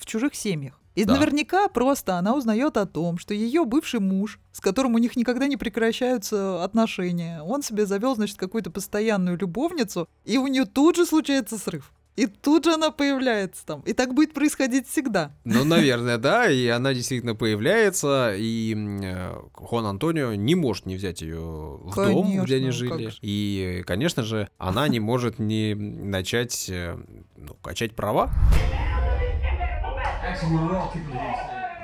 [0.00, 0.78] в чужих семьях.
[0.94, 1.14] И Да.
[1.14, 5.46] наверняка просто она узнает о том, что ее бывший муж, с которым у них никогда
[5.46, 11.06] не прекращаются отношения, он себе завел, значит, какую-то постоянную любовницу, и у нее тут же
[11.06, 11.92] случается срыв.
[12.14, 13.80] И тут же она появляется там.
[13.82, 15.32] И так будет происходить всегда.
[15.44, 21.22] Ну, наверное, да, и она действительно появляется, и э, Хуан Антонио не может не взять
[21.22, 23.08] ее в дом, где Конечно, они как жили.
[23.08, 23.18] же.
[23.22, 26.98] И, конечно же, она не может не начать э,
[27.36, 28.30] ну, качать права.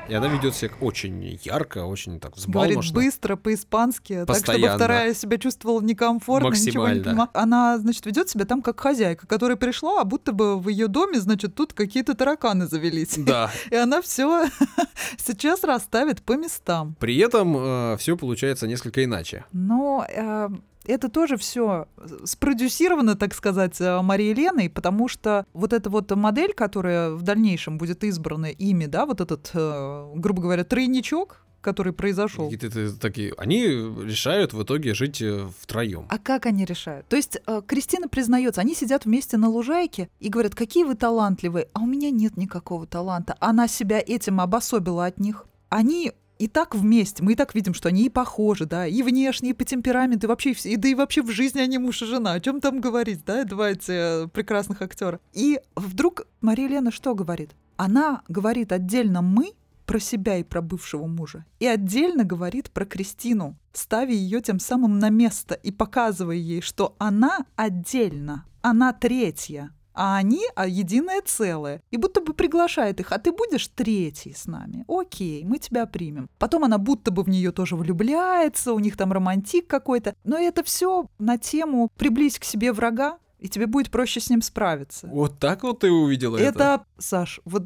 [0.08, 2.94] И она ведет себя очень ярко, очень так Говорит взбалмошно.
[2.94, 4.76] быстро, по-испански, так, чтобы Постоянно.
[4.76, 7.30] вторая себя чувствовала некомфортно, ничего не понимала.
[7.34, 11.20] Она, значит, ведет себя там как хозяйка, которая пришла, а будто бы в ее доме,
[11.20, 13.16] значит, тут какие-то тараканы завелись.
[13.18, 13.50] Да.
[13.70, 14.46] И она все
[15.18, 16.96] сейчас расставит по местам.
[16.98, 19.44] При этом все получается несколько иначе.
[19.52, 20.48] Но э,
[20.88, 21.86] это тоже все
[22.24, 27.78] спродюсировано, так сказать, э, Марией Леной, потому что вот эта вот модель, которая в дальнейшем
[27.78, 32.50] будет избрана ими, да, вот этот, э, грубо говоря, тройничок, который произошел.
[32.50, 36.06] Какие-то такие, они решают в итоге жить э, втроем.
[36.08, 37.06] А как они решают?
[37.08, 41.68] То есть э, Кристина признается, они сидят вместе на лужайке и говорят, какие вы талантливые,
[41.72, 43.36] а у меня нет никакого таланта.
[43.40, 45.46] Она себя этим обособила от них.
[45.68, 49.50] Они и так вместе, мы и так видим, что они и похожи, да, и внешне,
[49.50, 52.32] и по темпераменту, и вообще, и, да и вообще в жизни они муж и жена.
[52.32, 55.20] О чем там говорить, да, два эти э, прекрасных актера.
[55.32, 57.50] И вдруг Мария Лена что говорит?
[57.76, 59.52] Она говорит отдельно мы
[59.86, 64.98] про себя и про бывшего мужа, и отдельно говорит про Кристину, ставя ее тем самым
[64.98, 71.82] на место и показывая ей, что она отдельно, она третья, а они а единое целое.
[71.90, 74.84] И будто бы приглашает их, а ты будешь третий с нами.
[74.86, 76.30] Окей, мы тебя примем.
[76.38, 80.14] Потом она будто бы в нее тоже влюбляется, у них там романтик какой-то.
[80.22, 84.40] Но это все на тему «приблизь к себе врага», и тебе будет проще с ним
[84.40, 85.08] справиться.
[85.08, 86.46] Вот так вот ты увидела это?
[86.48, 87.64] Это, Саш, вот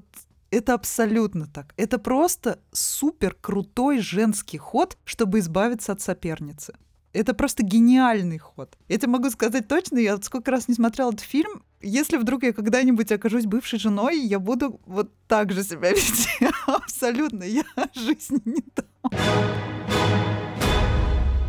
[0.51, 1.75] это абсолютно так.
[1.77, 6.75] Это просто супер крутой женский ход, чтобы избавиться от соперницы.
[7.13, 8.75] Это просто гениальный ход.
[8.89, 12.53] Я тебе могу сказать точно, я сколько раз не смотрела этот фильм, если вдруг я
[12.53, 16.49] когда-нибудь окажусь бывшей женой, я буду вот так же себя вести.
[16.67, 17.45] Абсолютно.
[17.45, 18.87] Я жизни не дам.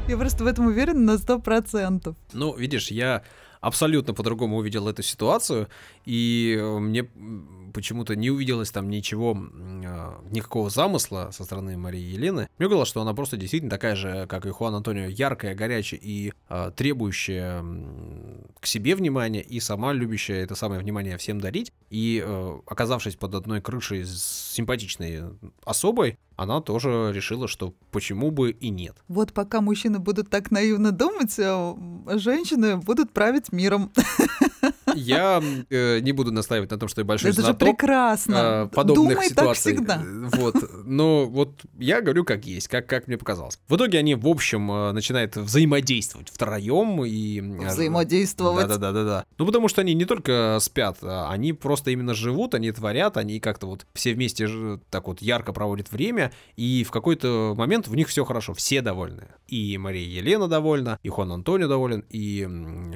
[0.09, 2.17] Я просто в этом уверена на сто процентов.
[2.33, 3.23] Ну, видишь, я
[3.63, 5.69] абсолютно по-другому увидел эту ситуацию,
[6.05, 7.07] и э, мне
[7.73, 12.49] почему-то не увиделось там ничего, а, никакого замысла со стороны Марии Елены.
[12.59, 16.33] Мне казалось, что она просто действительно такая же, как и Хуан Антонио, яркая, горячая и
[16.49, 17.63] э, требующая
[18.59, 21.71] к себе внимания, и сама любящая это самое внимание всем дарить.
[21.89, 25.23] И э, оказавшись под одной крышей с симпатичной
[25.63, 28.95] особой, она тоже решила, что почему бы и нет.
[29.07, 31.75] Вот пока мужчины будут так наивно думать, а
[32.07, 33.91] женщины будут править миром.
[34.95, 37.59] Я э, не буду настаивать на том, что я большой Это знаток.
[37.67, 38.69] же прекрасно.
[38.71, 39.75] Э, подобных Думай ситуаций.
[39.75, 40.03] так всегда.
[40.37, 40.55] Вот.
[40.85, 43.59] Но вот я говорю как есть, как, как мне показалось.
[43.67, 47.39] В итоге они, в общем, э, начинают взаимодействовать втроем и...
[47.39, 48.67] э, Взаимодействовать.
[48.67, 49.25] Да-да-да-да.
[49.37, 53.39] Ну, потому что они не только спят, а они просто именно живут, они творят, они
[53.39, 54.47] как-то вот все вместе
[54.89, 59.27] так вот ярко проводят время, и в какой-то момент в них все хорошо, все довольны.
[59.47, 62.47] И Мария Елена довольна, и Хуан Антонио доволен, и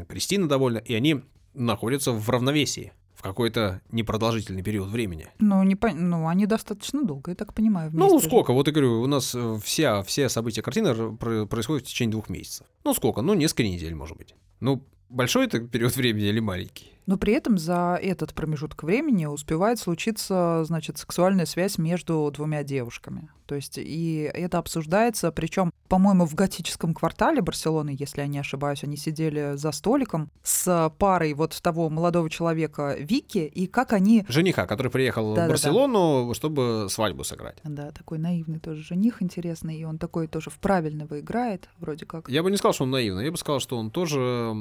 [0.07, 1.21] Кристина довольна, и они
[1.58, 5.28] находятся в равновесии в какой-то непродолжительный период времени.
[5.39, 7.89] Ну, не пон- ну, они достаточно долго, я так понимаю.
[7.91, 8.54] Ну, вместе сколько?
[8.54, 11.15] Вот я говорю, у нас э, вся, все события картины
[11.48, 12.67] происходят в течение двух месяцев.
[12.84, 13.22] Ну, сколько?
[13.22, 14.36] Ну, несколько недель, может быть.
[14.60, 16.91] Ну, большой это период времени или маленький?
[17.08, 23.30] Но при этом за этот промежуток времени успевает случиться, значит, сексуальная связь между двумя девушками.
[23.46, 28.84] То есть и это обсуждается, причем, по-моему, в готическом квартале Барселоны, если я не ошибаюсь,
[28.84, 34.26] они сидели за столиком с парой вот того молодого человека Вики, и как они...
[34.28, 35.52] Жениха, который приехал в Да-да-да.
[35.52, 37.58] Барселону, чтобы свадьбу сыграть.
[37.63, 42.30] Да, такой наивный тоже жених интересный, и он такой тоже в правильного играет, вроде как.
[42.30, 44.56] Я бы не сказал, что он наивный, я бы сказал, что он тоже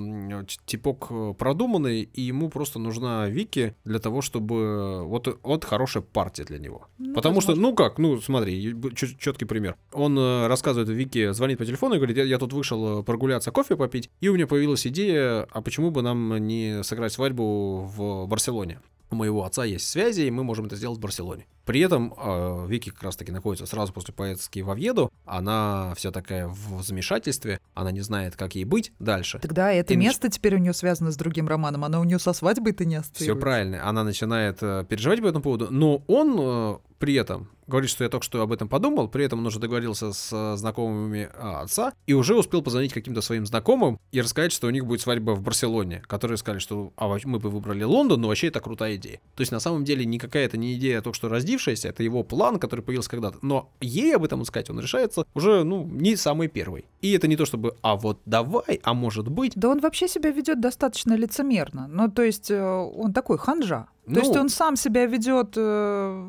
[0.66, 5.04] типок э, продуманный, и ему просто нужна Вики для того, чтобы...
[5.04, 6.88] Вот, вот хорошая партия для него.
[6.98, 7.70] Ну, Потому что, возможно.
[7.70, 9.76] ну как, ну смотри, четкий пример.
[9.92, 13.50] Он э, рассказывает Вике, звонит по телефону и говорит, я, я тут вышел э, прогуляться,
[13.50, 18.26] кофе попить, и у меня появилась идея, а почему бы нам не сыграть свадьбу в
[18.26, 18.80] Барселоне?
[19.08, 21.46] У моего отца есть связи, и мы можем это сделать в Барселоне.
[21.64, 25.12] При этом э, Вики как раз-таки находится сразу после поездки в Овьеду.
[25.24, 29.38] Она вся такая в замешательстве, она не знает, как ей быть дальше.
[29.40, 32.18] Тогда это И нач- место теперь у нее связано с другим романом, она у нее
[32.18, 33.40] со свадьбой-то не Все ассоциируется.
[33.40, 33.88] правильно.
[33.88, 38.10] Она начинает э, переживать по этому поводу, но он э, при этом говорит, что я
[38.10, 41.92] только что об этом подумал, при этом он уже договорился с э, знакомыми а, отца
[42.06, 45.42] и уже успел позвонить каким-то своим знакомым и рассказать, что у них будет свадьба в
[45.42, 49.20] Барселоне, которые сказали, что а, мы бы выбрали Лондон, но вообще это крутая идея.
[49.34, 52.58] То есть на самом деле никакая это не идея только что раздившаяся, это его план,
[52.58, 53.38] который появился когда-то.
[53.42, 56.84] Но ей об этом сказать он решается уже, ну, не самый первый.
[57.00, 60.30] И это не то чтобы, а вот давай, а может быть, Да он вообще себя
[60.30, 61.88] ведет достаточно лицемерно.
[61.88, 63.86] Ну, то есть э, он такой ханжа.
[64.06, 66.28] То Ну- есть он сам себя ведет э,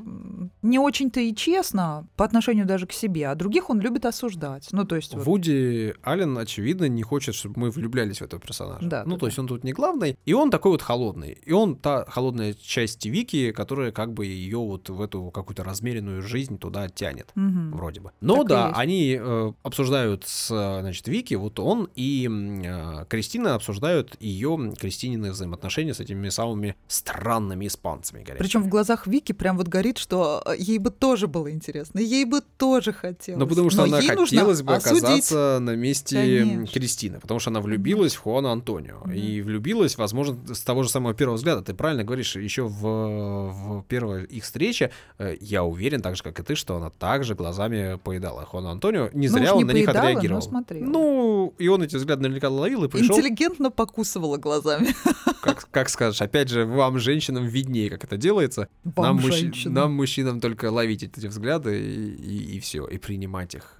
[0.63, 4.67] не очень-то и честно по отношению даже к себе, а других он любит осуждать.
[4.71, 8.87] Ну, то есть вот, Вуди Аллен, очевидно, не хочет, чтобы мы влюблялись в этого персонажа.
[8.87, 9.27] Да, ну, да, то да.
[9.27, 11.37] есть он тут не главный, и он такой вот холодный.
[11.45, 16.21] И он та холодная часть Вики, которая как бы ее вот в эту какую-то размеренную
[16.21, 17.31] жизнь туда тянет.
[17.35, 17.71] мгм.
[17.71, 18.11] Вроде бы.
[18.21, 24.15] Но Так да, они э, обсуждают с, значит, Вики, вот он и э, Кристина обсуждают
[24.19, 28.39] ее, Кристинины взаимоотношения с этими самыми странными испанцами, говорят.
[28.39, 32.25] Причем в глазах Вики прям вот горит, что э, ей бы тоже было интересно, ей
[32.25, 33.39] бы тоже хотелось.
[33.39, 35.03] Ну, потому что Но она ей хотелось бы осудить.
[35.03, 36.67] оказаться на месте Конечно.
[36.67, 38.99] Кристины, потому что она влюбилась в Хуана Антонио.
[38.99, 39.13] Мгм.
[39.13, 41.63] И влюбилась, возможно, с того же самого первого взгляда.
[41.63, 46.39] Ты правильно говоришь, еще в, в первой их встрече, э, я уверен, так же, как
[46.39, 49.09] и ты, что она также глазами поедала Хуана Антонио.
[49.13, 50.63] Не Ну, зря уж он не на них поедала, отреагировал.
[50.69, 54.93] Ну, и он эти взгляды наверняка ловил и пришел, Интеллигентно покусывала глазами.
[55.41, 58.67] как, как скажешь, опять же, вам, женщинам, виднее, как это делается.
[58.83, 59.73] Вам, нам, женщинам.
[59.73, 63.77] нам, мужчинам, только ловить эти взгляды и, все, и принимать их.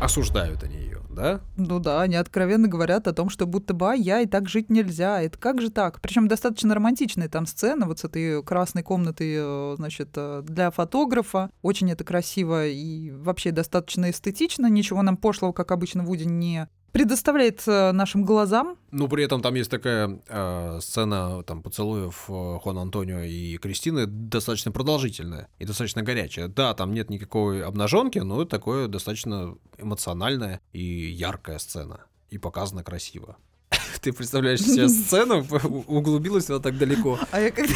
[0.00, 1.40] Осуждают они ее, да?
[1.56, 4.68] Ну да, они откровенно говорят о том, что будто бы «А, я и так жить
[4.68, 5.22] нельзя.
[5.22, 6.00] Это как же так?
[6.00, 11.50] Причем достаточно романтичная там сцена вот с этой красной комнатой, э, значит, э, для фотографа.
[11.62, 14.66] Очень это красиво и вообще достаточно эстетично.
[14.66, 18.78] Ничего нам пошлого, как обычно, Вуди не предоставляет э, нашим глазам.
[18.92, 24.06] Ну, при этом там есть такая э, сцена там поцелуев э, Хуана Антонио и Кристины
[24.06, 26.46] достаточно продолжительная и достаточно горячая.
[26.46, 32.04] Да, там нет никакой обнаженки, но такое достаточно эмоциональная и яркая сцена.
[32.30, 33.38] И показано красиво.
[34.00, 35.44] Ты представляешь себе сцену,
[35.88, 37.18] углубилась туда так далеко.
[37.32, 37.66] А я как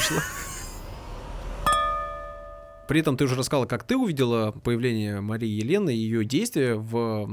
[2.89, 7.29] При этом ты уже рассказала, как ты увидела появление Марии Елены и ее действия в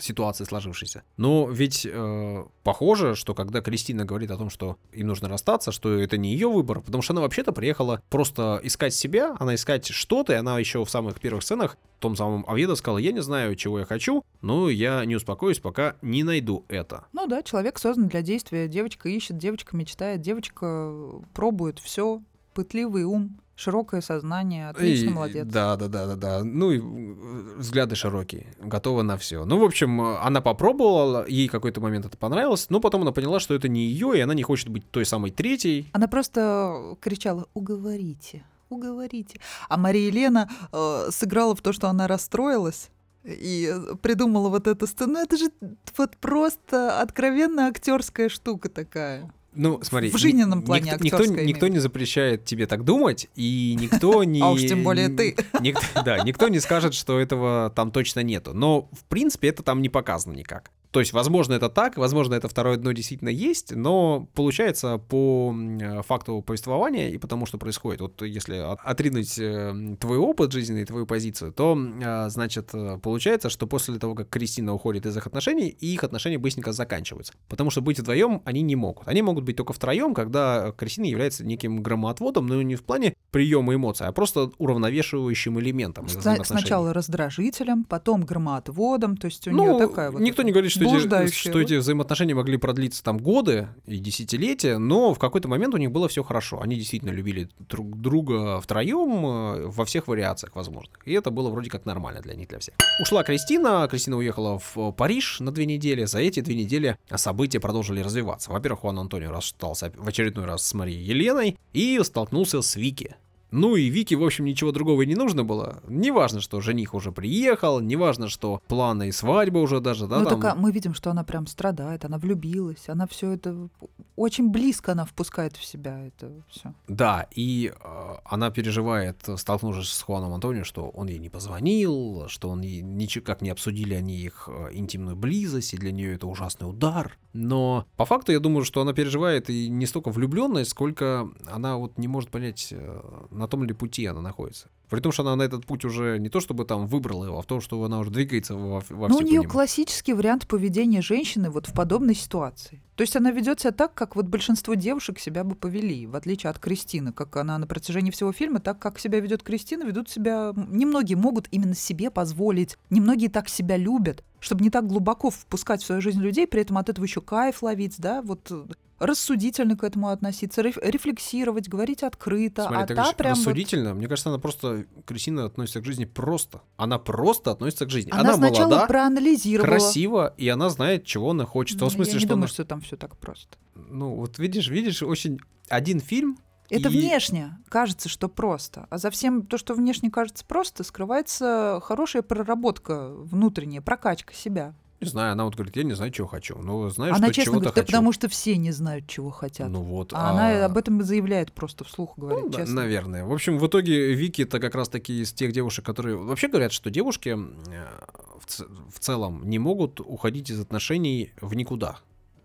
[0.00, 1.02] ситуации сложившейся.
[1.16, 5.98] Но ведь э, похоже, что когда Кристина говорит о том, что им нужно расстаться, что
[5.98, 10.32] это не ее выбор, потому что она вообще-то приехала просто искать себя, она искать что-то,
[10.32, 13.56] и она еще в самых первых сценах в том самом Аведа сказала, я не знаю,
[13.56, 17.06] чего я хочу, но я не успокоюсь, пока не найду это.
[17.12, 18.68] Ну да, человек создан для действия.
[18.68, 20.94] Девочка ищет, девочка мечтает, девочка
[21.34, 22.22] пробует все,
[22.54, 25.46] пытливый ум, широкое сознание, отлично, И- молодец.
[25.46, 26.44] Да, да, да, да, да.
[26.44, 29.44] Ну и э, взгляды широкие, готова на все.
[29.44, 33.38] Ну, в общем, э, она попробовала, ей какой-то момент это понравилось, но потом она поняла,
[33.40, 35.88] что это не ее, и она не хочет быть той самой третьей.
[35.92, 39.40] Она просто кричала «Уговорите, уговорите».
[39.68, 42.90] А Мария Елена э, сыграла в то, что она расстроилась
[43.24, 45.12] и э, придумала вот эту сцену.
[45.14, 45.50] Ну, это же
[45.98, 49.30] вот просто откровенно актерская штука такая.
[49.52, 54.22] Ну, смотри, В жизненном плане никто, никто, никто не запрещает тебе так думать, и никто
[54.24, 54.40] не...
[54.40, 55.36] А уж тем более ты.
[55.60, 58.54] Никто, да, никто не скажет, что этого там точно нету.
[58.54, 60.70] Но, в принципе, это там не показано никак.
[60.90, 66.02] То есть, возможно, это так, возможно, это второе дно действительно есть, но получается по м,
[66.02, 68.00] факту повествования и потому, что происходит.
[68.00, 73.50] Вот если от- отринуть э, твой опыт жизненный, твою позицию, то, э, значит, э, получается,
[73.50, 77.34] что после того, как Кристина уходит из их отношений, их отношения быстренько заканчиваются.
[77.48, 79.06] Потому что быть вдвоем они не могут.
[79.06, 83.74] Они могут быть только втроем, когда Кристина является неким громоотводом, но не в плане приема
[83.76, 86.08] эмоций, а просто уравновешивающим элементом.
[86.08, 86.42] Сна-.
[86.42, 90.20] Сначала раздражителем, потом громоотводом, то есть у Ну, нее такая вот...
[90.20, 94.78] никто не говорит, что эти, блуждающая что эти взаимоотношения могли продлиться там годы и десятилетия,
[94.78, 96.60] но в какой-то момент у них было все хорошо.
[96.60, 100.98] Они действительно любили друг друга втроем э, во всех вариациях возможных.
[101.06, 102.74] И это было вроде как нормально для них, для всех.
[103.00, 106.04] Ушла Кристина, Кристина уехала в э, Париж на две недели.
[106.04, 108.50] За эти две недели события продолжили развиваться.
[108.50, 113.16] Во-первых, Хуан Антонио расстался в очередной раз с Марией Еленой и столкнулся с Вики.
[113.50, 115.82] Ну и Вике, в общем, ничего другого и не нужно было.
[115.88, 120.40] Неважно, что жених уже приехал, неважно, что планы и свадьба уже даже, да, ну, там...
[120.40, 123.68] так а мы видим, что она прям страдает, она влюбилась, она все это
[124.16, 126.74] очень близко она впускает в себя это все.
[126.88, 132.50] Да, и э, она переживает, столкнувшись с Хуаном Антонио, что он ей не позвонил, что
[132.50, 136.26] он ей ничего как не обсудили они их э, интимную близость, и для нее это
[136.26, 137.16] ужасный удар.
[137.32, 141.96] Но по факту я думаю, что она переживает и не столько влюбленность, сколько она вот
[141.96, 143.00] не может понять, э,
[143.40, 144.68] на том ли пути она находится.
[144.88, 147.42] При том, что она на этот путь уже не то чтобы там выбрала его, а
[147.42, 151.50] в том, что она уже двигается во, во Ну, у нее классический вариант поведения женщины
[151.50, 152.82] вот в подобной ситуации.
[152.96, 156.50] То есть она ведет себя так, как вот большинство девушек себя бы повели, в отличие
[156.50, 160.52] от Кристины, как она на протяжении всего фильма, так как себя ведет Кристина, ведут себя...
[160.54, 165.86] Немногие могут именно себе позволить, немногие так себя любят, чтобы не так глубоко впускать в
[165.86, 168.64] свою жизнь людей, при этом от этого еще кайф ловить, да, вот э,
[169.00, 173.38] рассудительно к этому относиться, реф- рефлексировать, говорить открыто, Смотри, а так та же прям вот-
[173.38, 173.94] рассудительно.
[173.94, 176.60] Мне кажется, она просто, Кристина относится к жизни просто.
[176.76, 178.10] Она просто относится к жизни.
[178.12, 179.66] Она, Она, сначала молода, проанализировала.
[179.66, 181.76] красиво, и она знает, чего она хочет.
[181.76, 183.56] В том Ну, смысле, Я не что думаю, она- что там все так просто.
[183.74, 186.38] Ну, вот видишь, видишь, очень один фильм.
[186.68, 188.86] Это и- внешне кажется, что просто.
[188.90, 194.74] А за всем то, что внешне кажется просто, скрывается хорошая проработка внутренняя, прокачка себя.
[195.00, 196.58] Не знаю, она вот говорит, я не знаю, чего хочу.
[196.58, 197.86] Ну, знаю, Она что честно говорит, «Да хочу.
[197.86, 199.70] потому что все не знают, чего хотят.
[199.70, 200.12] Ну вот.
[200.12, 202.74] а она об этом и заявляет просто вслух, говорит Ну, да, честно.
[202.74, 203.24] наверное.
[203.24, 206.16] В общем, в итоге Вики это как раз-таки из тех девушек, которые...
[206.16, 211.98] Вообще говорят, что девушки в, ц- в целом не могут уходить из отношений в никуда.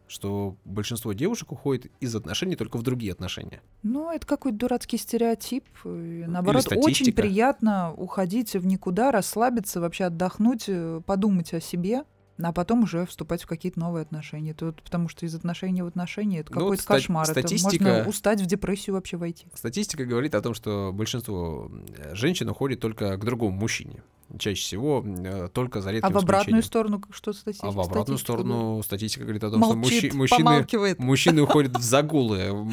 [0.08, 3.62] Что большинство девушек уходит из отношений только в другие отношения.
[3.82, 5.66] Ну, это какой-то дурацкий стереотип.
[5.84, 12.04] И, наоборот, очень приятно уходить в никуда, расслабиться, вообще отдохнуть, э, подумать о себе.
[12.42, 14.52] А потом уже вступать в какие-то новые отношения.
[14.52, 17.24] Это вот потому что из отношения в отношения это Ну, какой-то ста- кошмар.
[17.30, 19.48] Это статистика- можно устать в депрессию вообще войти.
[19.54, 24.04] Статистика говорит о том, что большинство э, женщин уходит только к другому мужчине.
[24.38, 27.68] Чаще всего э, только за редким А в обратную сторону что статистика?
[27.68, 31.78] А в обратную статистика сторону статистика говорит о том, Молчит, что мужчи- мужчины, мужчины уходят
[31.78, 32.68] в загулы.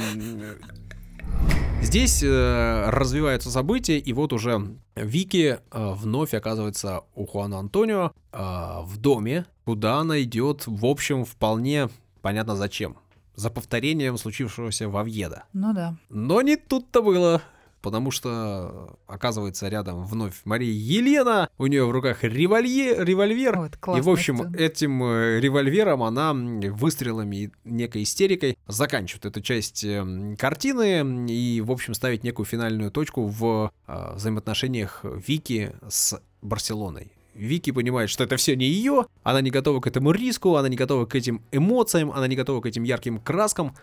[1.82, 8.38] Здесь э, развиваются события, и вот уже Вики э, вновь оказывается у Хуана Антонио э,
[8.84, 11.88] в доме, куда она идет, в общем, вполне
[12.20, 12.96] понятно зачем.
[13.34, 15.44] За повторением случившегося в Авьеда.
[15.52, 15.96] Ну да.
[16.10, 17.42] Но не тут-то было.
[17.80, 24.00] потому что оказывается рядом вновь Мария Елена, у нее в руках револье, револьвер, Вот, и
[24.00, 24.56] в общем сцена.
[24.56, 31.72] этим э, револьвером она выстрелами и некой истерикой заканчивает эту часть эм, картины и в
[31.72, 37.10] общем ставит некую финальную точку в э, взаимоотношениях Вики с Барселоной.
[37.34, 40.76] Вики понимает, что это все не ее, она не готова к этому риску, она не
[40.76, 43.74] готова к этим эмоциям, она не готова к этим ярким краскам.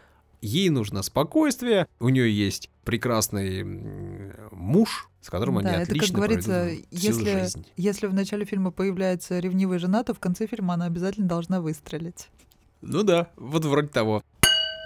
[0.42, 3.64] Ей нужно спокойствие, у нее есть прекрасный
[4.52, 7.66] муж, с которым они Да, это, как говорится, если- жизнь.
[7.76, 12.30] Если в начале фильма появляется ревнивая жена, то в конце фильма она обязательно должна выстрелить.
[12.82, 14.24] Ну да, вот вроде того.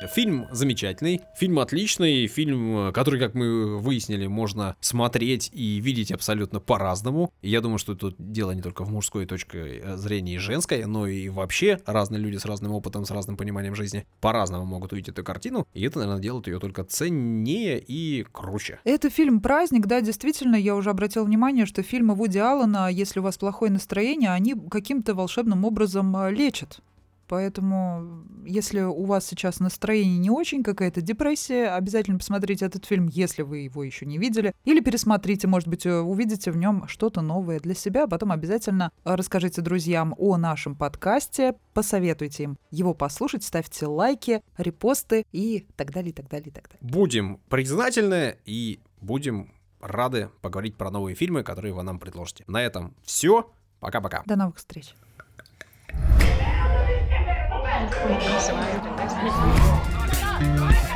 [0.07, 6.59] Фильм замечательный, фильм отличный, фильм, э, который, как мы выяснили, можно смотреть и видеть абсолютно
[6.59, 7.31] по-разному.
[7.41, 11.07] Я думаю, что тут дело не только в мужской точке э, зрения и женской, но
[11.07, 15.23] и вообще разные люди с разным опытом, с разным пониманием жизни по-разному могут увидеть эту
[15.23, 18.79] картину, и это, наверное, делает ее только ценнее и круче.
[18.83, 23.23] Это фильм «Праздник», да, действительно, я уже обратила внимание, что фильмы Вуди Аллена, если у
[23.23, 26.79] вас плохое настроение, они каким-то волшебным образом а, лечат.
[27.33, 33.41] Поэтому, если у вас сейчас настроение не очень, какая-то депрессия, обязательно посмотрите этот фильм, если
[33.41, 34.53] вы его еще не видели.
[34.65, 38.05] Или пересмотрите, может быть, э, увидите в нем что-то новое для себя.
[38.05, 45.25] Потом обязательно э, расскажите друзьям о нашем подкасте, посоветуйте им его послушать, ставьте лайки, репосты
[45.31, 46.77] и так далее, и так далее, и так далее.
[46.81, 52.43] Будем признательны и будем рады поговорить про новые фильмы, которые вы нам предложите.
[52.45, 53.51] На этом все.
[53.79, 54.21] Пока-пока.
[54.27, 54.93] До новых встреч!
[57.89, 59.57] Thank
[60.87, 60.92] you.